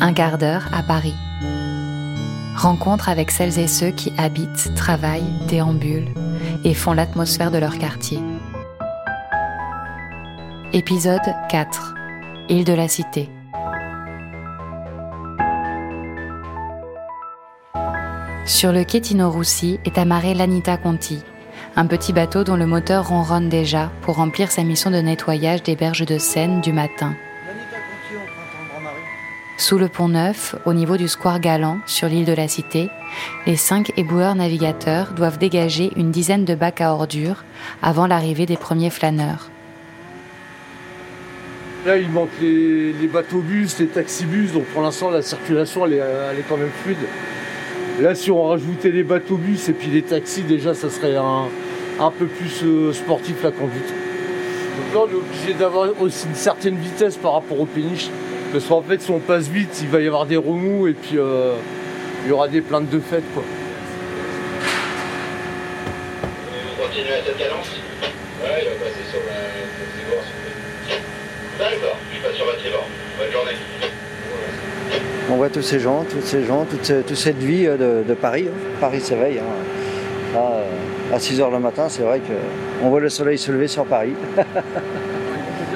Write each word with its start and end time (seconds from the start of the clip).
Un 0.00 0.12
quart 0.12 0.38
d'heure 0.38 0.68
à 0.72 0.82
Paris. 0.82 1.14
Rencontre 2.56 3.08
avec 3.08 3.30
celles 3.30 3.58
et 3.58 3.66
ceux 3.66 3.90
qui 3.90 4.12
habitent, 4.16 4.74
travaillent, 4.74 5.22
déambulent 5.48 6.12
et 6.64 6.74
font 6.74 6.92
l'atmosphère 6.92 7.50
de 7.50 7.58
leur 7.58 7.78
quartier. 7.78 8.20
Épisode 10.72 11.34
4. 11.50 11.94
Île 12.48 12.64
de 12.64 12.72
la 12.72 12.88
Cité. 12.88 13.30
Sur 18.46 18.72
le 18.72 18.84
quai 18.84 19.00
Tino 19.00 19.30
Roussi 19.30 19.80
est 19.84 19.96
amarré 19.96 20.34
l'Anita 20.34 20.76
Conti, 20.76 21.22
un 21.76 21.86
petit 21.86 22.12
bateau 22.12 22.44
dont 22.44 22.56
le 22.56 22.66
moteur 22.66 23.08
ronronne 23.08 23.48
déjà 23.48 23.90
pour 24.02 24.16
remplir 24.16 24.50
sa 24.50 24.64
mission 24.64 24.90
de 24.90 24.98
nettoyage 24.98 25.62
des 25.62 25.76
berges 25.76 26.04
de 26.04 26.18
Seine 26.18 26.60
du 26.60 26.72
matin. 26.72 27.14
Sous 29.56 29.78
le 29.78 29.88
pont 29.88 30.08
Neuf, 30.08 30.56
au 30.66 30.74
niveau 30.74 30.96
du 30.96 31.06
square 31.06 31.38
Galant, 31.38 31.78
sur 31.86 32.08
l'île 32.08 32.24
de 32.24 32.32
la 32.32 32.48
Cité, 32.48 32.90
les 33.46 33.54
cinq 33.54 33.92
éboueurs 33.96 34.34
navigateurs 34.34 35.12
doivent 35.12 35.38
dégager 35.38 35.92
une 35.94 36.10
dizaine 36.10 36.44
de 36.44 36.56
bacs 36.56 36.80
à 36.80 36.92
ordures 36.92 37.44
avant 37.80 38.08
l'arrivée 38.08 38.46
des 38.46 38.56
premiers 38.56 38.90
flâneurs. 38.90 39.50
Là, 41.86 41.98
il 41.98 42.10
manque 42.10 42.30
les, 42.40 42.92
bateaux-bus, 43.06 43.78
les 43.78 43.86
taxibus, 43.86 44.52
donc 44.52 44.64
pour 44.64 44.82
l'instant, 44.82 45.10
la 45.10 45.22
circulation, 45.22 45.86
elle 45.86 45.92
est, 45.92 46.44
quand 46.48 46.56
même 46.56 46.72
fluide. 46.82 46.96
Là, 48.00 48.16
si 48.16 48.32
on 48.32 48.48
rajoutait 48.48 48.90
les 48.90 49.04
bateaux-bus 49.04 49.68
et 49.68 49.72
puis 49.72 49.86
les 49.88 50.02
taxis, 50.02 50.42
déjà, 50.42 50.74
ça 50.74 50.90
serait 50.90 51.14
un, 51.14 51.44
un 52.00 52.10
peu 52.10 52.26
plus 52.26 52.64
euh, 52.64 52.92
sportif 52.92 53.40
la 53.44 53.52
conduite. 53.52 53.86
Donc 53.86 54.94
là, 54.94 55.00
on 55.06 55.12
est 55.12 55.20
obligé 55.20 55.54
d'avoir 55.54 55.88
aussi 56.00 56.26
une 56.26 56.34
certaine 56.34 56.76
vitesse 56.76 57.16
par 57.16 57.34
rapport 57.34 57.60
aux 57.60 57.66
péniches. 57.66 58.10
Parce 58.54 58.66
qu'en 58.66 58.82
fait, 58.82 59.02
si 59.02 59.10
on 59.10 59.18
passe 59.18 59.48
vite, 59.48 59.80
il 59.82 59.88
va 59.88 60.00
y 60.00 60.06
avoir 60.06 60.26
des 60.26 60.36
remous 60.36 60.86
et 60.86 60.92
puis 60.92 61.18
euh, 61.18 61.54
il 62.22 62.28
y 62.28 62.32
aura 62.32 62.46
des 62.46 62.60
plaintes 62.60 62.88
de 62.88 63.00
fête. 63.00 63.24
Quoi. 63.34 63.42
À 66.62 67.26
cette 67.26 67.36
cadence 67.36 67.66
Ouais, 68.40 68.62
il 68.62 68.68
va 68.68 68.74
passer 68.76 69.02
sur 69.10 69.18
la 69.26 69.34
D'accord, 71.58 71.98
je 72.14 72.22
passe 72.22 72.36
sur 72.36 72.56
tribord. 72.58 72.86
Bonne 73.18 73.32
journée. 73.32 73.56
On 75.32 75.34
voit 75.34 75.50
tous 75.50 75.62
ces 75.62 75.80
gens, 75.80 76.04
toutes 76.08 76.24
ces 76.24 76.44
gens, 76.44 76.64
toute, 76.64 77.14
cette 77.16 77.38
vie 77.38 77.66
euh, 77.66 78.04
de, 78.04 78.14
Paris. 78.14 78.46
Hein. 78.48 78.78
Paris 78.80 79.00
s'éveille. 79.00 79.40
Hein 79.40 80.38
à 81.12 81.18
6h 81.18 81.50
le 81.50 81.58
matin, 81.58 81.88
c'est 81.88 82.02
vrai 82.02 82.20
qu'on 82.20 82.88
voit 82.88 83.00
le 83.00 83.08
soleil 83.08 83.36
se 83.36 83.50
lever 83.50 83.66
sur 83.66 83.84
Paris. 83.84 84.14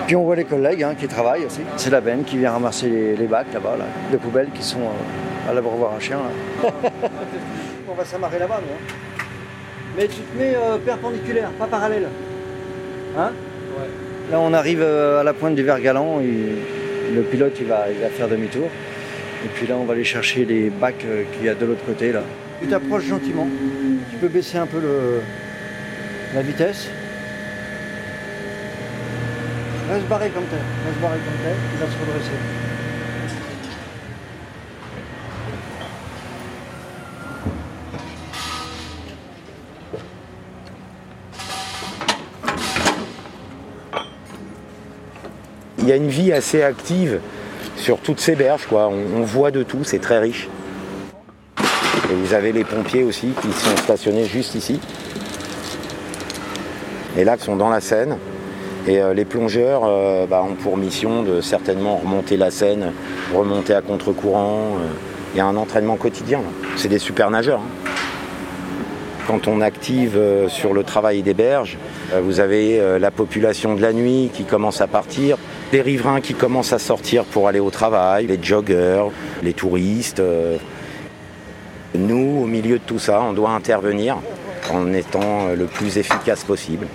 Puis 0.09 0.17
on 0.17 0.25
voit 0.25 0.37
les 0.37 0.45
collègues 0.45 0.83
hein, 0.85 0.95
qui 0.99 1.07
travaillent 1.07 1.45
aussi. 1.45 1.61
C'est 1.77 1.91
la 1.91 2.01
benne 2.01 2.25
qui 2.25 2.39
vient 2.39 2.53
ramasser 2.53 3.15
les, 3.15 3.27
bacs 3.27 3.53
là-bas, 3.53 3.77
là, 3.79 3.85
de 4.11 4.17
poubelles 4.17 4.49
qui 4.55 4.63
sont 4.63 4.81
euh, 4.81 5.51
à 5.51 5.53
l'abreuvoir 5.53 5.93
un 5.93 6.01
chien. 6.01 6.19
on 6.65 7.93
va 7.93 8.05
s'amarrer 8.07 8.39
là-bas, 8.39 8.59
nous. 8.67 8.73
Hein. 8.73 9.25
Mais 9.99 10.09
tu 10.09 10.21
te 10.21 10.39
mets 10.39 10.55
euh, 10.57 10.79
perpendiculaire, 10.79 11.51
pas 11.59 11.67
parallèle. 11.67 12.09
Hein? 13.19 13.33
Là, 14.31 14.41
on 14.41 14.55
arrive 14.55 14.81
euh, 14.81 15.21
à 15.21 15.25
la 15.25 15.35
pointe 15.35 15.55
du 15.55 15.63
Vergalant 15.63 16.23
et 16.23 17.15
le 17.15 17.23
pilote 17.25 17.57
il 17.61 17.67
va, 17.67 17.91
il 17.91 18.01
va 18.01 18.09
faire 18.09 18.29
demi-tour. 18.29 18.69
Et 19.45 19.49
puis 19.49 19.67
là, 19.67 19.75
on 19.79 19.85
va 19.85 19.93
aller 19.93 20.05
chercher 20.05 20.47
les 20.47 20.71
bacs 20.71 21.05
qu'il 21.35 21.45
y 21.45 21.51
a 21.51 21.55
de 21.55 21.67
l'autre 21.67 21.85
côté. 21.85 22.13
là. 22.13 22.23
Tu 22.63 22.67
t'approches 22.67 23.05
gentiment. 23.05 23.47
Tu 24.11 24.17
peux 24.17 24.29
baisser 24.29 24.57
un 24.57 24.67
peu 24.67 24.81
le, 24.81 25.21
la 26.35 26.41
vitesse. 26.41 26.89
Reste 29.91 30.07
barré 30.07 30.29
comme 30.29 30.45
tel. 30.45 30.59
Reste 30.87 31.01
barré 31.01 31.17
comme 31.19 31.35
tel. 31.43 31.57
Il 31.73 31.79
va 31.79 31.87
se 31.87 31.99
redresser. 31.99 32.31
Il 45.79 45.89
y 45.89 45.93
a 45.93 45.97
une 45.97 46.09
vie 46.09 46.33
assez 46.33 46.63
active 46.63 47.21
sur 47.77 47.99
toutes 47.99 48.21
ces 48.21 48.35
berges. 48.35 48.67
Quoi. 48.67 48.89
on 48.89 49.23
voit 49.23 49.51
de 49.51 49.63
tout, 49.63 49.85
c'est 49.85 50.01
très 50.01 50.19
riche. 50.19 50.49
Et 52.11 52.15
vous 52.15 52.35
avez 52.35 52.53
les 52.53 52.65
pompiers 52.65 53.05
aussi 53.05 53.29
qui 53.41 53.51
sont 53.53 53.77
stationnés 53.79 54.27
juste 54.27 54.55
ici. 54.55 54.81
Et 57.17 57.25
là, 57.25 57.39
qui 57.39 57.45
sont 57.45 57.57
dans 57.57 57.71
la 57.71 57.81
Seine. 57.81 58.19
Et 58.89 59.03
euh, 59.03 59.13
les 59.13 59.27
plongeurs 59.27 59.83
euh, 59.85 60.27
bah, 60.27 60.43
ont 60.43 60.55
pour 60.55 60.79
mission 60.79 61.23
de 61.23 61.43
certainement 61.43 61.97
remonter 61.97 62.39
la 62.39 62.51
Seine, 62.51 62.93
remonter 63.35 63.75
à 63.75 63.83
contre-courant. 63.83 64.79
Euh. 64.81 64.87
Il 65.35 65.39
y 65.39 65.41
a 65.43 65.47
un 65.47 65.57
entraînement 65.57 65.97
quotidien. 65.97 66.41
C'est 66.77 66.89
des 66.89 66.99
super 66.99 67.31
nageurs. 67.31 67.61
Hein. 67.61 67.91
Quand 69.27 69.47
on 69.47 69.61
active 69.61 70.19
sur 70.49 70.73
le 70.73 70.85
travail 70.85 71.21
des 71.21 71.35
berges, 71.35 71.77
vous 72.23 72.41
avez 72.41 72.81
la 72.99 73.11
population 73.11 73.75
de 73.75 73.83
la 73.83 73.93
nuit 73.93 74.31
qui 74.33 74.45
commence 74.45 74.81
à 74.81 74.87
partir, 74.87 75.37
les 75.71 75.83
riverains 75.83 76.23
qui 76.23 76.33
commencent 76.33 76.73
à 76.73 76.79
sortir 76.79 77.25
pour 77.25 77.47
aller 77.47 77.61
au 77.61 77.69
travail, 77.69 78.27
les 78.27 78.43
joggeurs, 78.43 79.11
les 79.43 79.53
touristes. 79.53 80.23
Nous, 81.95 82.41
au 82.43 82.47
milieu 82.47 82.79
de 82.79 82.85
tout 82.87 82.99
ça, 82.99 83.21
on 83.21 83.35
doit 83.35 83.51
intervenir 83.51 84.17
en 84.73 84.95
étant 84.95 85.49
le 85.55 85.67
plus 85.67 85.99
efficace 85.99 86.43
possible. 86.43 86.87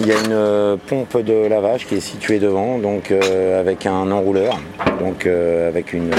Il 0.00 0.06
y 0.06 0.12
a 0.12 0.14
une 0.14 0.32
euh, 0.32 0.76
pompe 0.76 1.18
de 1.24 1.48
lavage 1.48 1.86
qui 1.86 1.96
est 1.96 2.00
située 2.00 2.38
devant, 2.38 2.78
donc 2.78 3.10
euh, 3.10 3.58
avec 3.58 3.84
un 3.84 4.12
enrouleur, 4.12 4.60
donc 5.00 5.26
euh, 5.26 5.68
avec 5.68 5.92
une 5.92 6.12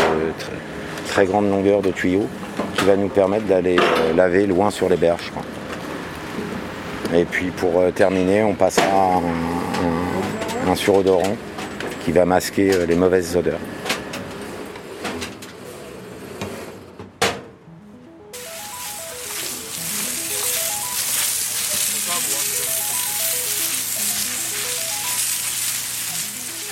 très 1.07 1.25
grande 1.25 1.49
longueur 1.49 1.81
de 1.81 1.91
tuyau 1.91 2.27
qui 2.75 2.83
va 2.83 2.97
nous 2.97 3.07
permettre 3.07 3.45
d'aller 3.45 3.77
laver 4.17 4.47
loin 4.47 4.69
sur 4.69 4.89
les 4.89 4.97
berges. 4.97 5.31
Et 7.13 7.23
puis 7.23 7.51
pour 7.51 7.81
terminer, 7.95 8.43
on 8.43 8.53
passera 8.53 9.21
un, 10.67 10.75
surodorant 10.75 11.37
qui 12.03 12.11
va 12.11 12.25
masquer 12.25 12.85
les 12.85 12.95
mauvaises 12.95 13.37
odeurs. 13.37 13.59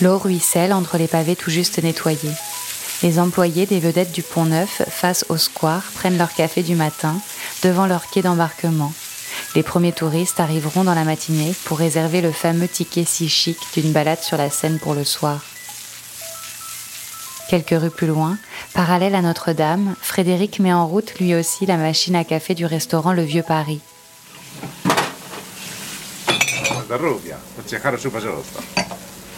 L'eau 0.02 0.18
ruisselle 0.18 0.74
entre 0.74 0.98
les 0.98 1.08
pavés 1.08 1.36
tout 1.36 1.50
juste 1.50 1.82
nettoyés. 1.82 2.32
Les 3.04 3.20
employés 3.20 3.66
des 3.66 3.80
vedettes 3.80 4.12
du 4.12 4.24
Pont 4.24 4.46
Neuf, 4.46 4.82
face 4.90 5.26
au 5.30 5.38
square, 5.38 5.84
prennent 5.96 6.18
leur 6.18 6.34
café 6.34 6.64
du 6.64 6.76
matin 6.76 7.16
devant 7.64 7.86
leur 7.86 8.08
quai 8.10 8.22
d'embarquement 8.22 8.92
les 9.56 9.64
premiers 9.64 9.92
touristes 9.92 10.40
arriveront 10.40 10.84
dans 10.84 10.94
la 10.94 11.04
matinée 11.04 11.54
pour 11.66 11.80
réserver 11.80 12.22
le 12.22 12.32
fameux 12.32 12.68
ticket 12.68 13.06
si 13.06 13.30
chic 13.30 13.58
d'une 13.74 13.92
balade 13.92 14.22
sur 14.22 14.38
la 14.38 14.50
Seine 14.50 14.80
pour 14.80 14.94
le 14.94 15.04
soir. 15.04 15.44
Quelques 17.50 17.80
rues 17.80 17.90
plus 17.90 18.08
loin, 18.08 18.38
parallèle 18.74 19.16
à 19.16 19.22
Notre-Dame, 19.22 19.96
Frédéric 20.02 20.60
met 20.60 20.74
en 20.74 20.86
route 20.86 21.18
lui 21.20 21.34
aussi 21.34 21.66
la 21.66 21.78
machine 21.78 22.16
à 22.16 22.24
café 22.24 22.56
du 22.56 22.66
restaurant 22.66 23.14
Le 23.14 23.24
Vieux 23.24 23.44
Paris. 23.44 23.80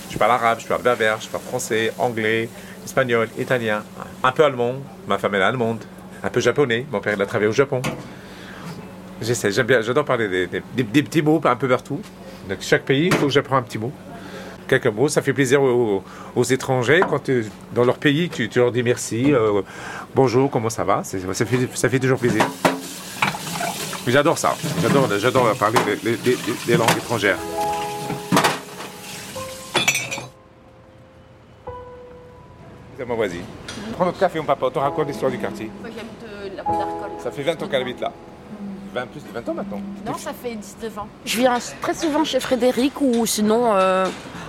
Je 0.09 0.18
parle 0.18 0.31
arabe, 0.31 0.59
je 0.59 0.68
parle 0.68 0.81
berbère, 0.81 1.22
je 1.22 1.28
parle 1.28 1.44
français, 1.44 1.94
anglais, 1.97 2.50
espagnol, 2.84 3.28
italien, 3.38 3.84
un 4.24 4.31
peu 4.31 4.44
allemand, 4.44 4.75
ma 5.08 5.18
femme 5.18 5.36
est 5.36 5.42
allemande, 5.42 5.84
un 6.24 6.30
peu 6.30 6.40
japonais, 6.40 6.86
mon 6.92 7.00
père 7.00 7.14
il 7.16 7.22
a 7.22 7.25
travaillé 7.25 7.50
au 7.50 7.53
Japon. 7.53 7.81
J'essaie, 9.22 9.52
j'aime 9.52 9.68
bien, 9.68 9.81
j'adore 9.81 10.06
parler 10.06 10.48
des, 10.48 10.84
petits 11.03 11.22
mots 11.22 11.42
un 11.44 11.56
peu 11.56 11.68
partout. 11.68 12.02
Donc 12.48 12.59
chaque 12.62 12.86
pays, 12.86 13.08
il 13.08 13.14
faut 13.14 13.28
que 13.28 13.31
j'apprends 13.31 13.58
un 13.58 13.62
petit 13.62 13.78
mot. 13.78 13.92
Quelques 14.68 14.88
mots, 14.88 15.10
ça 15.10 15.22
fait 15.22 15.34
plaisir 15.34 15.62
aux, 15.62 16.44
étrangers. 16.44 17.01
Quand 17.10 17.30
dans 17.74 17.84
leur 17.84 17.98
pays, 17.98 18.30
tu, 18.30 18.50
leur 18.56 18.72
dis 18.72 18.84
merci, 18.84 19.34
euh, 19.34 19.62
bonjour, 20.16 20.50
comment 20.50 20.69
ça 20.69 20.84
va? 20.84 21.04
Ça 21.04 21.89
fait, 21.89 22.00
toujours 22.00 22.19
plaisir. 22.19 22.45
j'adore 24.07 24.38
ça, 24.38 24.56
j'adore, 24.81 25.10
j'adore 25.19 25.56
parler 25.56 25.80
des, 26.68 26.78
langues 26.78 26.98
étrangères. 26.98 27.38
C'est 33.00 33.06
ma 33.06 33.16
voisine. 33.16 33.46
Prends 33.94 34.04
notre 34.04 34.19
café, 34.19 34.40
mon 34.40 34.46
papa, 34.46 34.66
on 34.66 34.72
te 34.72 34.78
raconte 34.78 35.07
l'histoire 35.07 35.31
du 35.31 35.38
quartier. 35.38 35.72
Moi, 35.80 35.90
j'habite 35.96 36.22
euh, 36.28 36.50
la 36.57 36.63
rue 36.63 37.24
Ça 37.24 37.31
fait 37.31 37.44
20 37.44 37.63
ans 37.63 37.68
qu'elle 37.69 37.81
habite 37.81 38.01
là. 38.01 38.12
20, 38.94 39.06
plus 39.07 39.22
de 39.22 39.31
20 39.34 39.48
ans 39.50 39.54
maintenant 39.54 39.81
Non, 40.06 40.18
ça 40.18 40.34
fait 40.34 40.56
19 40.56 41.00
ans. 41.00 41.07
Je 41.24 41.38
viens 41.38 41.57
très 41.81 41.94
souvent 41.94 42.25
chez 42.25 42.42
Frédéric 42.42 43.00
ou 43.00 43.25
sinon 43.25 43.74
euh, 43.74 44.06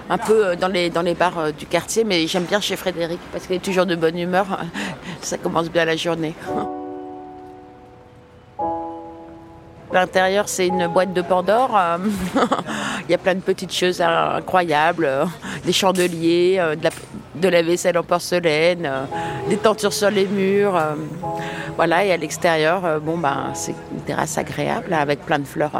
un 0.08 0.18
peu 0.18 0.48
euh, 0.48 0.56
dans 0.56 0.66
les, 0.66 0.90
dans 0.90 1.02
les 1.02 1.14
bars 1.14 1.38
euh, 1.38 1.52
du 1.52 1.66
quartier, 1.66 2.02
mais 2.02 2.26
j'aime 2.26 2.42
bien 2.42 2.60
chez 2.60 2.74
Frédéric 2.74 3.20
parce 3.30 3.46
qu'il 3.46 3.54
est 3.54 3.64
toujours 3.64 3.86
de 3.86 3.94
bonne 3.94 4.18
humeur. 4.18 4.46
Ça 5.22 5.38
commence 5.38 5.70
bien 5.70 5.84
la 5.84 5.94
journée. 5.94 6.34
L'intérieur, 9.92 10.48
c'est 10.48 10.68
une 10.68 10.86
boîte 10.86 11.12
de 11.12 11.20
Pandore. 11.20 11.76
euh, 11.76 11.98
Il 13.08 13.10
y 13.10 13.14
a 13.14 13.18
plein 13.18 13.34
de 13.34 13.40
petites 13.40 13.72
choses 13.72 14.00
incroyables, 14.00 15.04
euh, 15.04 15.24
des 15.64 15.72
chandeliers, 15.72 16.58
euh, 16.60 16.76
de 16.76 16.84
la, 16.84 16.90
de 17.34 17.48
la 17.48 17.62
vaisselle 17.62 17.98
en 17.98 18.04
porcelaine, 18.04 18.88
des 19.48 19.56
tentures 19.56 19.92
sur 19.92 20.10
les 20.10 20.26
murs. 20.26 20.80
Voilà, 21.74 22.04
et 22.04 22.12
à 22.12 22.16
l'extérieur, 22.16 23.00
bon, 23.00 23.18
ben, 23.18 23.50
c'est 23.54 23.74
une 23.92 24.02
terrasse 24.02 24.38
agréable 24.38 24.92
avec 24.92 25.24
plein 25.26 25.38
de 25.38 25.46
fleurs 25.46 25.72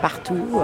partout. 0.00 0.60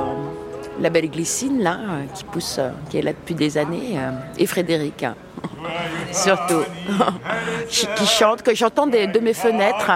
La 0.81 0.91
belle 0.91 1.11
glycine, 1.11 1.63
là, 1.63 1.79
qui 2.15 2.25
pousse, 2.25 2.59
qui 2.91 2.99
est 2.99 3.03
là 3.03 3.13
depuis 3.13 3.35
des 3.35 3.59
années, 3.59 3.99
et 4.39 4.47
Frédéric, 4.47 5.03
hein, 5.03 5.15
surtout, 6.13 6.63
qui 7.69 8.07
chante, 8.07 8.43
que 8.43 8.55
j'entends 8.55 8.87
de 8.87 9.19
mes 9.21 9.35
fenêtres. 9.35 9.91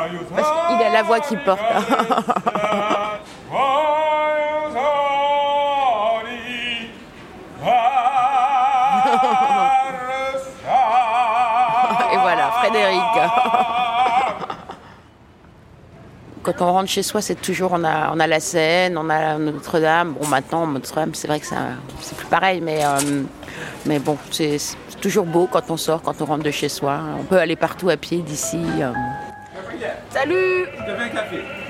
Hein. 0.00 0.34
Parce 0.34 0.50
qu'il 0.68 0.86
a 0.86 0.90
la 0.90 1.02
voix 1.02 1.20
qui 1.20 1.36
porte. 1.36 1.60
Et 12.12 12.16
voilà, 12.16 12.50
Frédéric. 12.60 13.00
Quand 16.42 16.54
on 16.60 16.72
rentre 16.72 16.88
chez 16.88 17.02
soi, 17.02 17.20
c'est 17.20 17.34
toujours, 17.34 17.72
on 17.74 17.84
a, 17.84 18.10
on 18.14 18.18
a 18.18 18.26
la 18.26 18.40
Seine, 18.40 18.96
on 18.96 19.10
a 19.10 19.36
Notre-Dame. 19.36 20.14
Bon, 20.18 20.26
maintenant, 20.26 20.66
Notre-Dame, 20.66 21.14
c'est 21.14 21.28
vrai 21.28 21.38
que 21.38 21.46
c'est 21.46 22.16
plus 22.16 22.26
pareil, 22.26 22.62
mais, 22.62 22.82
euh, 22.84 23.22
mais 23.84 23.98
bon, 23.98 24.16
c'est 24.30 24.56
c'est 24.58 25.00
toujours 25.00 25.26
beau 25.26 25.48
quand 25.50 25.70
on 25.70 25.76
sort, 25.76 26.02
quand 26.02 26.20
on 26.22 26.24
rentre 26.24 26.42
de 26.44 26.50
chez 26.50 26.68
soi. 26.70 26.98
On 27.18 27.24
peut 27.24 27.38
aller 27.38 27.56
partout 27.56 27.90
à 27.90 27.96
pied 27.96 28.18
d'ici. 28.18 28.58
euh. 28.80 28.92
Salut 30.10 30.66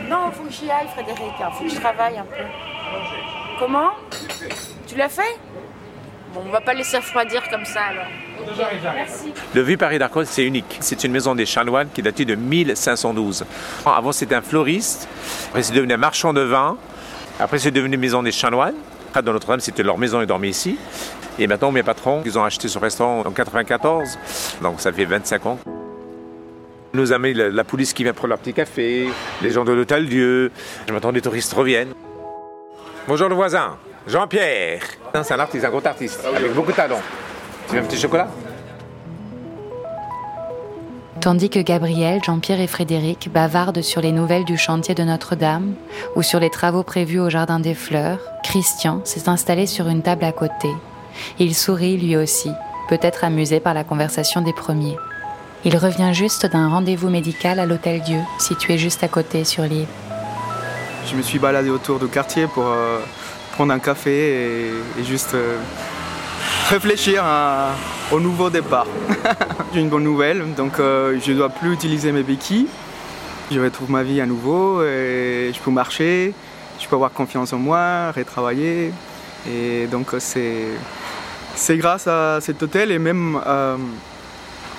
Non, 0.08 0.30
faut 0.32 0.44
que 0.44 0.52
j'y 0.52 0.70
aille, 0.70 0.88
Frédéric. 0.88 1.20
Il 1.38 1.56
faut 1.56 1.64
que 1.64 1.70
je 1.70 1.80
travaille 1.80 2.18
un 2.18 2.24
peu. 2.24 2.44
Comment 3.58 3.90
Tu 4.86 4.96
l'as 4.96 5.08
fait 5.08 5.36
Bon, 6.32 6.42
on 6.46 6.50
va 6.50 6.60
pas 6.60 6.74
laisser 6.74 6.96
refroidir 6.96 7.42
comme 7.50 7.64
ça 7.64 7.80
alors. 7.90 8.06
Merci. 8.94 9.32
Le 9.54 9.62
vieux 9.62 9.76
Paris 9.76 9.98
d'Arcos, 9.98 10.24
c'est 10.24 10.44
unique. 10.44 10.78
C'est 10.80 11.02
une 11.04 11.12
maison 11.12 11.34
des 11.34 11.44
chanoines 11.44 11.88
qui 11.92 12.02
datait 12.02 12.24
de 12.24 12.36
1512. 12.36 13.44
Avant, 13.84 14.12
c'était 14.12 14.36
un 14.36 14.40
floriste. 14.40 15.08
Après, 15.48 15.62
c'est 15.62 15.74
devenu 15.74 15.92
un 15.94 15.98
marchand 15.98 16.32
de 16.32 16.40
vin. 16.40 16.76
Après, 17.38 17.58
c'est 17.58 17.70
devenu 17.72 17.96
maison 17.96 18.22
des 18.22 18.32
chanoines. 18.32 18.76
Après, 19.08 19.22
dans 19.22 19.32
Notre-Dame, 19.32 19.60
c'était 19.60 19.82
leur 19.82 19.98
maison, 19.98 20.20
ils 20.20 20.26
dormaient 20.26 20.48
ici. 20.50 20.78
Et 21.38 21.46
maintenant, 21.46 21.72
mes 21.72 21.82
patrons, 21.82 22.22
ils 22.24 22.38
ont 22.38 22.44
acheté 22.44 22.68
ce 22.68 22.78
restaurant 22.78 23.20
en 23.26 23.30
94. 23.30 24.18
Donc, 24.62 24.80
ça 24.80 24.92
fait 24.92 25.04
25 25.04 25.46
ans. 25.46 25.58
Nos 26.92 27.12
amis, 27.12 27.34
la, 27.34 27.64
police 27.64 27.92
qui 27.92 28.02
vient 28.02 28.12
prendre 28.12 28.30
leur 28.30 28.38
petit 28.38 28.52
café, 28.52 29.08
les 29.42 29.50
gens 29.50 29.64
de 29.64 29.72
l'hôtel 29.72 30.08
Dieu. 30.08 30.50
Je 30.88 30.92
m'attends 30.92 31.12
des 31.12 31.20
touristes 31.20 31.52
reviennent. 31.52 31.94
Bonjour 33.06 33.28
le 33.28 33.34
voisin, 33.36 33.76
Jean-Pierre. 34.08 34.82
C'est 35.22 35.34
un 35.34 35.38
artiste, 35.38 35.64
un 35.64 35.70
gros 35.70 35.86
artiste, 35.86 36.24
avec 36.24 36.52
beaucoup 36.52 36.72
de 36.72 36.76
talent. 36.76 37.00
Tu 37.68 37.76
veux 37.76 37.80
un 37.80 37.84
petit 37.84 37.98
chocolat? 37.98 38.28
Tandis 41.20 41.50
que 41.50 41.60
Gabriel, 41.60 42.20
Jean-Pierre 42.24 42.60
et 42.60 42.66
Frédéric 42.66 43.30
bavardent 43.32 43.82
sur 43.82 44.00
les 44.00 44.10
nouvelles 44.10 44.44
du 44.44 44.56
chantier 44.56 44.94
de 44.94 45.04
Notre-Dame 45.04 45.74
ou 46.16 46.22
sur 46.22 46.40
les 46.40 46.50
travaux 46.50 46.82
prévus 46.82 47.20
au 47.20 47.30
Jardin 47.30 47.60
des 47.60 47.74
Fleurs, 47.74 48.18
Christian 48.42 49.02
s'est 49.04 49.28
installé 49.28 49.66
sur 49.66 49.86
une 49.86 50.02
table 50.02 50.24
à 50.24 50.32
côté. 50.32 50.70
Il 51.38 51.54
sourit 51.54 51.98
lui 51.98 52.16
aussi, 52.16 52.50
peut-être 52.88 53.22
amusé 53.22 53.60
par 53.60 53.74
la 53.74 53.84
conversation 53.84 54.40
des 54.40 54.54
premiers. 54.54 54.96
Il 55.62 55.76
revient 55.76 56.14
juste 56.14 56.46
d'un 56.46 56.68
rendez-vous 56.68 57.10
médical 57.10 57.58
à 57.58 57.66
l'Hôtel 57.66 58.00
Dieu, 58.00 58.20
situé 58.38 58.78
juste 58.78 59.04
à 59.04 59.08
côté 59.08 59.44
sur 59.44 59.62
l'île. 59.64 59.86
Je 61.06 61.14
me 61.14 61.20
suis 61.20 61.38
baladé 61.38 61.68
autour 61.68 61.98
du 61.98 62.06
quartier 62.06 62.46
pour 62.46 62.66
euh, 62.66 62.98
prendre 63.52 63.74
un 63.74 63.78
café 63.78 64.70
et, 64.98 65.04
juste 65.04 65.34
euh, 65.34 65.58
réfléchir 66.70 67.22
au 68.10 68.20
nouveau 68.20 68.48
départ. 68.48 68.86
J'ai 69.74 69.80
une 69.80 69.90
bonne 69.90 70.04
nouvelle, 70.04 70.54
donc 70.54 70.80
euh, 70.80 71.18
je 71.22 71.32
ne 71.32 71.36
dois 71.36 71.50
plus 71.50 71.74
utiliser 71.74 72.10
mes 72.10 72.22
béquilles. 72.22 72.66
Je 73.52 73.60
retrouve 73.60 73.90
ma 73.90 74.02
vie 74.02 74.22
à 74.22 74.26
nouveau 74.26 74.82
et 74.82 75.52
je 75.54 75.60
peux 75.60 75.70
marcher, 75.70 76.32
je 76.80 76.88
peux 76.88 76.94
avoir 76.94 77.12
confiance 77.12 77.52
en 77.52 77.58
moi, 77.58 78.12
retravailler. 78.12 78.92
Et 79.46 79.86
donc 79.88 80.14
c'est, 80.20 80.68
grâce 81.76 82.06
à 82.06 82.38
cet 82.40 82.62
hôtel 82.62 82.92
et 82.92 82.98
même 82.98 83.38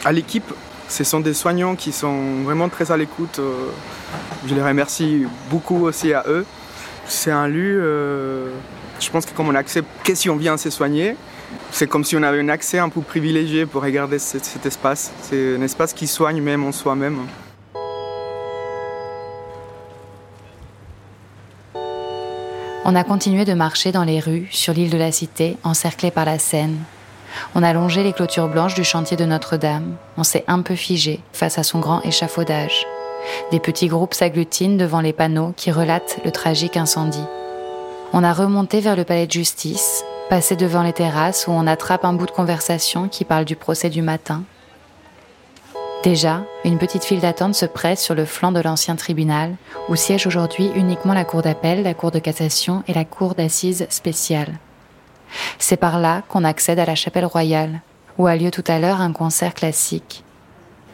à 0.05 0.11
l'équipe. 0.11 0.51
Ce 0.91 1.05
sont 1.05 1.21
des 1.21 1.33
soignants 1.33 1.77
qui 1.77 1.93
sont 1.93 2.43
vraiment 2.43 2.67
très 2.67 2.91
à 2.91 2.97
l'écoute. 2.97 3.39
euh, 3.39 3.69
je 4.45 4.53
les 4.53 4.61
remercie 4.61 5.25
beaucoup 5.49 5.85
aussi 5.85 6.13
à 6.13 6.25
eux. 6.27 6.45
C'est 7.07 7.31
un 7.31 7.47
lieu, 7.47 7.79
euh, 7.81 8.51
je 8.99 9.09
pense 9.09 9.25
que 9.25 9.31
comme 9.31 9.47
on 9.47 9.55
accepte 9.55 9.87
que 10.03 10.13
si 10.13 10.29
on 10.29 10.35
vient 10.35 10.57
se 10.57 10.69
soigner, 10.69 11.15
c'est 11.71 11.87
comme 11.87 12.03
si 12.03 12.17
on 12.17 12.23
avait 12.23 12.41
un 12.41 12.49
accès 12.49 12.77
un 12.77 12.89
peu 12.89 12.99
privilégié 12.99 13.65
pour 13.65 13.83
regarder 13.83 14.19
cet, 14.19 14.43
cet 14.43 14.65
espace. 14.65 15.13
C'est 15.21 15.55
un 15.55 15.61
espace 15.61 15.93
qui 15.93 16.07
soigne 16.07 16.41
même 16.41 16.65
en 16.65 16.73
soi-même. 16.73 17.19
On 22.83 22.95
a 22.95 23.03
continué 23.05 23.45
de 23.45 23.53
marcher 23.53 23.93
dans 23.93 24.03
les 24.03 24.19
rues, 24.19 24.49
sur 24.51 24.73
l'île 24.73 24.89
de 24.89 24.97
la 24.97 25.13
Cité, 25.13 25.55
encerclée 25.63 26.11
par 26.11 26.25
la 26.25 26.37
Seine. 26.37 26.75
On 27.55 27.63
a 27.63 27.73
longé 27.73 28.03
les 28.03 28.13
clôtures 28.13 28.47
blanches 28.47 28.75
du 28.75 28.83
chantier 28.83 29.17
de 29.17 29.25
Notre-Dame. 29.25 29.95
On 30.17 30.23
s'est 30.23 30.43
un 30.47 30.61
peu 30.61 30.75
figé 30.75 31.19
face 31.33 31.57
à 31.57 31.63
son 31.63 31.79
grand 31.79 32.01
échafaudage. 32.01 32.85
Des 33.51 33.59
petits 33.59 33.87
groupes 33.87 34.13
s'agglutinent 34.13 34.77
devant 34.77 35.01
les 35.01 35.13
panneaux 35.13 35.53
qui 35.55 35.71
relatent 35.71 36.19
le 36.25 36.31
tragique 36.31 36.77
incendie. 36.77 37.25
On 38.13 38.23
a 38.23 38.33
remonté 38.33 38.79
vers 38.81 38.95
le 38.95 39.05
palais 39.05 39.27
de 39.27 39.31
justice, 39.31 40.03
passé 40.29 40.55
devant 40.55 40.83
les 40.83 40.93
terrasses 40.93 41.47
où 41.47 41.51
on 41.51 41.67
attrape 41.67 42.05
un 42.05 42.13
bout 42.13 42.25
de 42.25 42.31
conversation 42.31 43.07
qui 43.07 43.25
parle 43.25 43.45
du 43.45 43.55
procès 43.55 43.89
du 43.89 44.01
matin. 44.01 44.43
Déjà, 46.03 46.41
une 46.65 46.79
petite 46.79 47.03
file 47.03 47.19
d'attente 47.19 47.53
se 47.53 47.67
presse 47.67 48.01
sur 48.01 48.15
le 48.15 48.25
flanc 48.25 48.51
de 48.51 48.59
l'ancien 48.59 48.95
tribunal, 48.95 49.55
où 49.87 49.95
siègent 49.95 50.25
aujourd'hui 50.25 50.71
uniquement 50.73 51.13
la 51.13 51.25
cour 51.25 51.43
d'appel, 51.43 51.83
la 51.83 51.93
cour 51.93 52.09
de 52.09 52.17
cassation 52.17 52.83
et 52.87 52.93
la 52.93 53.05
cour 53.05 53.35
d'assises 53.35 53.85
spéciale. 53.89 54.57
C'est 55.59 55.77
par 55.77 55.99
là 55.99 56.23
qu'on 56.27 56.43
accède 56.43 56.79
à 56.79 56.85
la 56.85 56.95
chapelle 56.95 57.25
royale, 57.25 57.81
où 58.17 58.27
a 58.27 58.35
lieu 58.35 58.51
tout 58.51 58.63
à 58.67 58.79
l'heure 58.79 59.01
un 59.01 59.13
concert 59.13 59.53
classique. 59.53 60.23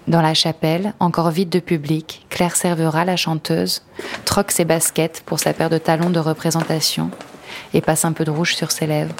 Dans 0.07 0.21
la 0.21 0.33
chapelle, 0.33 0.93
encore 0.99 1.31
vide 1.31 1.49
de 1.49 1.59
public, 1.59 2.25
Claire 2.29 2.55
Servera, 2.55 3.03
la 3.03 3.17
chanteuse, 3.17 3.83
troque 4.23 4.51
ses 4.51 4.63
baskets 4.63 5.21
pour 5.25 5.39
sa 5.39 5.53
paire 5.53 5.69
de 5.69 5.77
talons 5.77 6.09
de 6.09 6.19
représentation 6.19 7.11
et 7.73 7.81
passe 7.81 8.06
un 8.06 8.13
peu 8.13 8.23
de 8.23 8.31
rouge 8.31 8.56
sur 8.56 8.71
ses 8.71 8.87
lèvres. 8.87 9.15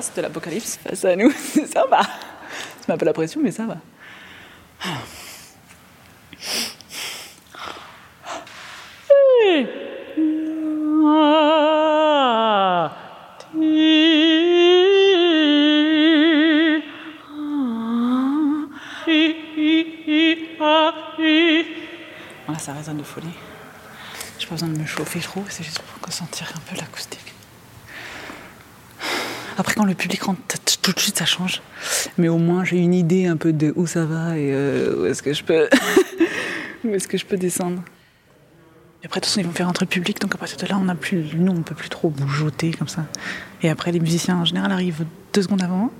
C'était 0.00 0.22
l'apocalypse 0.22 0.78
face 0.84 1.04
à 1.04 1.16
nous. 1.16 1.30
ça 1.72 1.86
va. 1.86 2.02
Ça 2.02 2.08
m'a 2.88 2.94
un 2.94 2.98
peu 2.98 3.06
la 3.06 3.12
pression, 3.12 3.40
mais 3.42 3.50
ça 3.50 3.64
va. 3.64 3.76
Voilà, 22.46 22.58
ça 22.58 22.72
résonne 22.74 22.98
de 22.98 23.02
folie. 23.02 23.26
J'ai 24.38 24.46
pas 24.46 24.54
besoin 24.54 24.68
de 24.68 24.78
me 24.78 24.86
chauffer 24.86 25.20
trop, 25.20 25.44
c'est 25.48 25.62
juste 25.62 25.80
pour 25.80 26.06
ressentir 26.06 26.52
un 26.54 26.60
peu 26.70 26.76
l'acoustique. 26.78 27.29
Après, 29.60 29.74
quand 29.74 29.84
le 29.84 29.92
public 29.92 30.22
rentre, 30.22 30.40
tout 30.80 30.92
de 30.92 30.98
suite 30.98 31.18
ça 31.18 31.26
change. 31.26 31.60
Mais 32.16 32.28
au 32.28 32.38
moins, 32.38 32.64
j'ai 32.64 32.78
une 32.78 32.94
idée 32.94 33.26
un 33.26 33.36
peu 33.36 33.52
de 33.52 33.74
où 33.76 33.86
ça 33.86 34.06
va 34.06 34.38
et 34.38 34.54
euh, 34.54 35.02
où 35.02 35.04
est-ce 35.04 35.22
que 35.22 35.34
je 35.34 35.44
peux, 35.44 35.68
où 36.84 36.94
est-ce 36.94 37.06
que 37.06 37.18
je 37.18 37.26
peux 37.26 37.36
descendre. 37.36 37.82
Et 39.02 39.06
après, 39.06 39.20
de 39.20 39.26
toute 39.26 39.30
façon, 39.30 39.40
ils 39.40 39.46
vont 39.46 39.52
faire 39.52 39.68
entrer 39.68 39.84
le 39.84 39.90
public, 39.90 40.18
donc 40.18 40.34
à 40.34 40.38
partir 40.38 40.56
de 40.56 40.64
là, 40.64 40.78
on 40.80 40.88
a 40.88 40.94
plus, 40.94 41.34
nous, 41.34 41.52
on 41.52 41.60
peut 41.60 41.74
plus 41.74 41.90
trop 41.90 42.08
bougeoter 42.08 42.70
comme 42.70 42.88
ça. 42.88 43.04
Et 43.62 43.68
après, 43.68 43.92
les 43.92 44.00
musiciens 44.00 44.38
en 44.38 44.46
général 44.46 44.72
arrivent 44.72 45.04
deux 45.34 45.42
secondes 45.42 45.62
avant, 45.62 45.92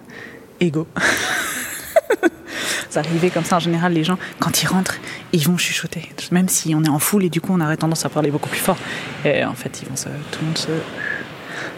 et 0.61 0.71
go. 0.71 0.87
ça 2.89 3.01
arrivait 3.01 3.29
comme 3.29 3.45
ça 3.45 3.57
en 3.57 3.61
général, 3.61 3.93
les 3.93 4.05
gens, 4.05 4.19
quand 4.39 4.63
ils 4.63 4.69
rentrent, 4.69 4.97
ils 5.35 5.47
vont 5.47 5.59
chuchoter. 5.59 6.11
Même 6.33 6.49
si 6.49 6.75
on 6.75 6.83
est 6.83 6.89
en 6.89 6.99
foule 6.99 7.25
et 7.25 7.29
du 7.29 7.43
coup, 7.43 7.53
on 7.53 7.61
aurait 7.61 7.77
tendance 7.77 8.07
à 8.07 8.09
parler 8.09 8.31
beaucoup 8.31 8.49
plus 8.49 8.59
fort. 8.59 8.79
Et 9.27 9.45
en 9.45 9.55
fait, 9.55 9.83
ils 9.83 9.89
vont 9.89 9.97
tout 9.97 10.39
le 10.41 10.47
monde 10.47 10.59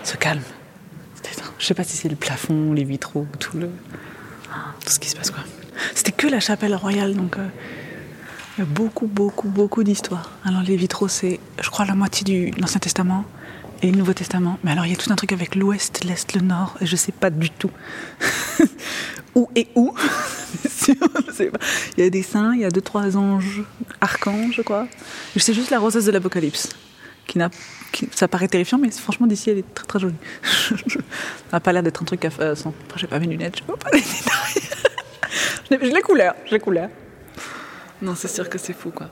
se 0.04 0.16
calme. 0.16 0.42
Je 1.62 1.68
sais 1.68 1.74
pas 1.74 1.84
si 1.84 1.96
c'est 1.96 2.08
le 2.08 2.16
plafond, 2.16 2.72
les 2.72 2.82
vitraux, 2.82 3.24
tout 3.38 3.56
le, 3.56 3.68
tout 4.84 4.92
ce 4.92 4.98
qui 4.98 5.08
se 5.08 5.14
passe 5.14 5.30
quoi. 5.30 5.44
C'était 5.94 6.10
que 6.10 6.26
la 6.26 6.40
chapelle 6.40 6.74
royale, 6.74 7.14
donc 7.14 7.38
euh, 7.38 7.46
Il 8.58 8.62
y 8.62 8.62
a 8.62 8.64
beaucoup, 8.64 9.06
beaucoup, 9.06 9.48
beaucoup 9.48 9.84
d'histoires. 9.84 10.32
Alors 10.44 10.62
les 10.62 10.74
vitraux, 10.74 11.06
c'est, 11.06 11.38
je 11.62 11.70
crois, 11.70 11.84
la 11.84 11.94
moitié 11.94 12.24
de 12.50 12.60
l'Ancien 12.60 12.80
Testament 12.80 13.24
et 13.80 13.92
le 13.92 13.96
Nouveau 13.96 14.12
Testament. 14.12 14.58
Mais 14.64 14.72
alors 14.72 14.86
il 14.86 14.90
y 14.90 14.94
a 14.94 14.96
tout 14.96 15.12
un 15.12 15.14
truc 15.14 15.30
avec 15.30 15.54
l'Ouest, 15.54 16.02
l'Est, 16.02 16.34
le 16.34 16.40
Nord, 16.40 16.76
et 16.80 16.86
je 16.86 16.96
sais 16.96 17.12
pas 17.12 17.30
du 17.30 17.48
tout 17.48 17.70
où 19.36 19.48
et 19.54 19.68
où. 19.76 19.94
il 20.88 20.94
y 21.96 22.02
a 22.02 22.10
des 22.10 22.24
saints, 22.24 22.54
il 22.56 22.62
y 22.62 22.64
a 22.64 22.70
deux, 22.70 22.80
trois 22.80 23.16
anges, 23.16 23.62
archanges, 24.00 24.56
je 24.56 24.62
crois. 24.62 24.88
Je 25.36 25.38
sais 25.38 25.54
juste 25.54 25.70
la 25.70 25.78
rosace 25.78 26.06
de 26.06 26.10
l'Apocalypse, 26.10 26.70
qui 27.28 27.38
n'a 27.38 27.50
ça 28.12 28.28
paraît 28.28 28.48
terrifiant, 28.48 28.78
mais 28.78 28.90
franchement, 28.90 29.26
d'ici, 29.26 29.50
elle 29.50 29.58
est 29.58 29.74
très 29.74 29.86
très 29.86 29.98
jolie. 29.98 30.14
ça 30.42 30.76
n'a 31.52 31.60
pas 31.60 31.72
l'air 31.72 31.82
d'être 31.82 32.02
un 32.02 32.04
truc 32.04 32.24
à 32.24 32.30
faire 32.30 32.56
sans. 32.56 32.70
Enfin, 32.86 32.96
j'ai 32.96 33.06
pas 33.06 33.18
mes 33.18 33.26
lunettes, 33.26 33.58
je 33.58 33.64
vois 33.64 33.76
pas 33.76 33.90
les 33.92 34.00
détails. 34.00 35.80
j'ai 35.90 35.90
les 35.90 36.02
couleurs, 36.02 36.34
j'ai 36.46 36.56
les 36.56 36.60
couleurs. 36.60 36.90
Non, 38.00 38.14
c'est 38.14 38.28
sûr 38.28 38.48
que 38.48 38.58
c'est 38.58 38.72
fou, 38.72 38.90
quoi. 38.90 39.08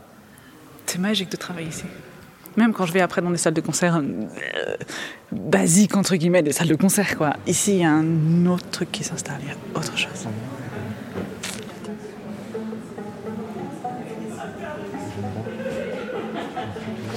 C'est 0.87 0.99
magique 0.99 1.30
de 1.30 1.37
travailler 1.37 1.68
ici. 1.68 1.84
Même 2.56 2.72
quand 2.72 2.84
je 2.84 2.92
vais 2.92 3.00
après 3.00 3.22
dans 3.22 3.30
des 3.30 3.37
salles 3.37 3.54
de 3.54 3.60
concert 3.60 3.96
euh, 3.96 4.76
basiques, 5.30 5.96
entre 5.96 6.16
guillemets, 6.16 6.42
des 6.42 6.52
salles 6.52 6.68
de 6.68 6.75
concert, 6.75 7.16
quoi. 7.16 7.37
Ici, 7.46 7.75
il 7.75 7.80
y 7.80 7.84
a 7.84 7.92
un 7.92 8.46
autre 8.46 8.68
truc 8.70 8.90
qui 8.90 9.04
s'installe, 9.04 9.38
il 9.42 9.49
y 9.49 9.52
a 9.52 9.78
autre 9.78 9.96
chose. 9.96 10.26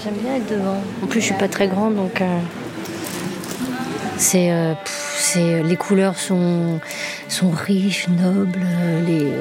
J'aime 0.04 0.16
bien 0.16 0.36
être 0.36 0.50
devant. 0.50 0.82
En 1.02 1.08
plus, 1.08 1.22
je 1.22 1.28
suis 1.28 1.36
pas 1.36 1.48
très 1.48 1.68
grande, 1.68 1.96
donc 1.96 2.20
euh, 2.20 2.40
c'est, 4.18 4.52
euh, 4.52 4.74
c'est 4.86 5.64
les 5.64 5.78
couleurs 5.78 6.18
sont 6.18 6.82
sont 7.30 7.52
riches, 7.52 8.10
nobles. 8.10 8.66
Les, 9.08 9.32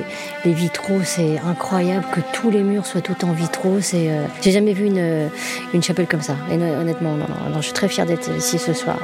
les 0.45 0.53
vitraux, 0.53 1.01
c'est 1.05 1.41
incroyable 1.41 2.07
que 2.13 2.21
tous 2.33 2.51
les 2.51 2.63
murs 2.63 2.87
soient 2.87 3.01
tout 3.01 3.25
en 3.25 3.33
vitraux. 3.33 3.81
C'est, 3.81 4.11
euh, 4.11 4.25
j'ai 4.41 4.53
jamais 4.53 4.73
vu 4.73 4.87
une, 4.87 5.31
une 5.75 5.83
chapelle 5.83 6.07
comme 6.07 6.23
ça. 6.23 6.37
Et 6.51 6.55
honnêtement, 6.55 7.17
non, 7.17 7.27
non, 7.51 7.57
je 7.57 7.63
suis 7.63 7.73
très 7.73 7.89
fière 7.89 8.07
d'être 8.07 8.31
ici 8.37 8.59
ce 8.59 8.73
soir. 8.73 8.99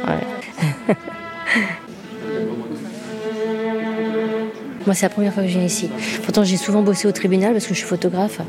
Moi, 4.88 4.94
c'est 4.94 5.04
la 5.04 5.10
première 5.10 5.34
fois 5.34 5.42
que 5.42 5.50
je 5.50 5.58
viens 5.58 5.66
ici. 5.66 5.90
Pourtant, 6.22 6.44
j'ai 6.44 6.56
souvent 6.56 6.80
bossé 6.80 7.06
au 7.06 7.12
tribunal 7.12 7.52
parce 7.52 7.66
que 7.66 7.74
je 7.74 7.78
suis 7.80 7.86
photographe. 7.86 8.40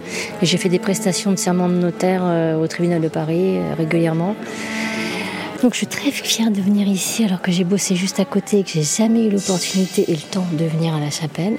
Et 0.41 0.45
j'ai 0.45 0.55
fait 0.55 0.69
des 0.69 0.79
prestations 0.79 1.31
de 1.31 1.35
serment 1.35 1.67
de 1.67 1.73
notaire 1.73 2.21
euh, 2.23 2.55
au 2.55 2.65
tribunal 2.65 3.01
de 3.01 3.09
Paris 3.09 3.57
euh, 3.57 3.73
régulièrement. 3.77 4.37
Donc, 5.61 5.73
je 5.73 5.79
suis 5.79 5.87
très 5.87 6.11
fière 6.11 6.49
de 6.49 6.61
venir 6.61 6.87
ici 6.87 7.25
alors 7.25 7.41
que 7.41 7.51
j'ai 7.51 7.65
bossé 7.65 7.97
juste 7.97 8.21
à 8.21 8.23
côté 8.23 8.59
et 8.59 8.63
que 8.63 8.69
j'ai 8.69 8.83
jamais 8.83 9.25
eu 9.25 9.31
l'opportunité 9.31 10.05
et 10.07 10.13
le 10.13 10.21
temps 10.21 10.47
de 10.53 10.63
venir 10.63 10.95
à 10.95 11.01
la 11.01 11.09
chapelle. 11.09 11.57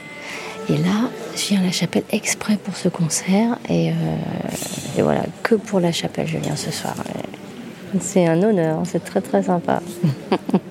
Et 0.70 0.78
là, 0.78 1.10
je 1.36 1.48
viens 1.48 1.60
à 1.60 1.64
la 1.64 1.72
chapelle 1.72 2.04
exprès 2.10 2.56
pour 2.56 2.74
ce 2.74 2.88
concert. 2.88 3.58
Et, 3.68 3.90
euh, 3.90 3.92
et 4.96 5.02
voilà, 5.02 5.24
que 5.42 5.56
pour 5.56 5.80
la 5.80 5.92
chapelle, 5.92 6.26
je 6.26 6.38
viens 6.38 6.56
ce 6.56 6.70
soir. 6.70 6.94
C'est 8.00 8.26
un 8.26 8.42
honneur, 8.42 8.78
c'est 8.86 9.04
très 9.04 9.20
très 9.20 9.42
sympa. 9.42 9.82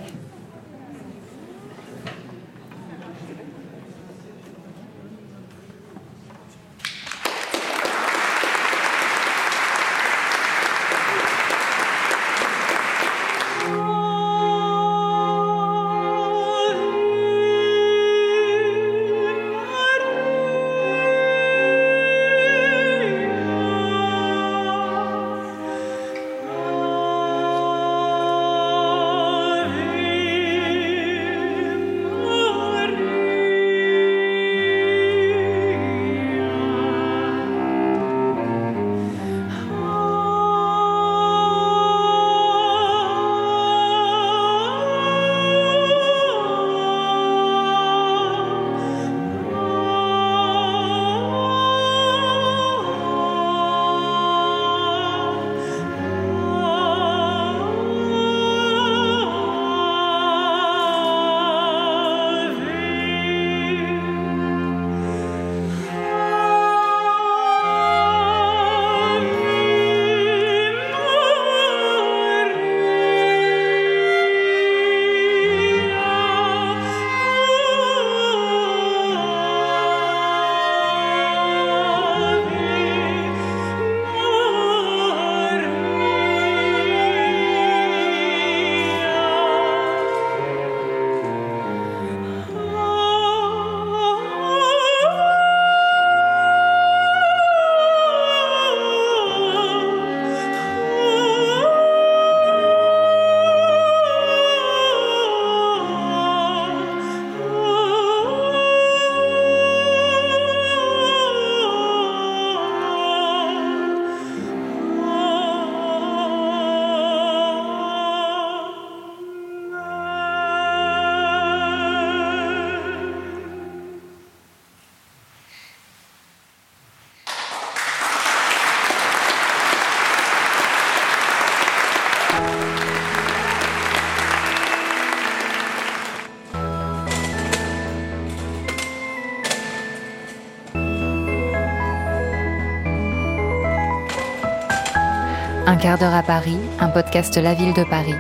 quart 145.82 145.98
d'heure 145.98 146.14
à 146.14 146.24
Paris, 146.24 146.58
un 146.80 146.90
podcast 146.90 147.38
La 147.38 147.54
Ville 147.54 147.74
de 147.74 147.84
Paris. 147.86 148.16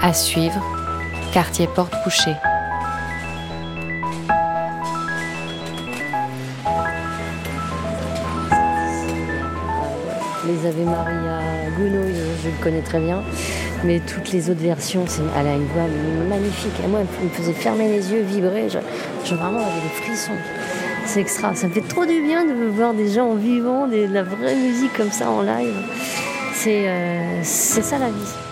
À 0.00 0.12
suivre, 0.12 0.64
quartier 1.32 1.66
Porte 1.74 1.92
Couchée. 2.04 2.36
Les 10.46 10.68
Ave 10.68 10.84
Maria 10.84 11.40
Gounod, 11.76 12.14
je, 12.42 12.48
le 12.48 12.62
connais 12.62 12.82
très 12.82 13.00
bien. 13.00 13.22
Mais 13.84 14.00
toutes 14.00 14.30
les 14.30 14.50
autres 14.50 14.62
versions, 14.62 15.04
elle 15.36 15.48
a 15.48 15.54
une 15.54 15.66
voix 15.66 15.88
magnifique. 16.28 16.72
Et 16.84 16.86
moi, 16.86 17.00
elle 17.00 17.24
me 17.24 17.30
faisait 17.30 17.52
fermer 17.52 17.88
les 17.88 18.12
yeux, 18.12 18.22
vibrer. 18.22 18.68
Je, 18.68 19.34
vraiment 19.34 19.58
j'avais 19.58 19.80
des 19.80 20.02
frissons 20.02 20.32
extra. 21.16 21.54
Ça 21.54 21.68
me 21.68 21.72
fait 21.72 21.86
trop 21.86 22.06
du 22.06 22.20
bien 22.22 22.44
de 22.44 22.52
voir 22.68 22.94
des 22.94 23.08
gens 23.08 23.30
en 23.30 23.34
vivant, 23.34 23.86
de 23.86 24.06
la 24.12 24.22
vraie 24.22 24.56
musique 24.56 24.92
comme 24.96 25.10
ça 25.10 25.30
en 25.30 25.42
live. 25.42 25.76
C'est 26.54 26.88
euh, 26.88 27.42
ça 27.42 27.98
la 27.98 28.08
vie. 28.08 28.45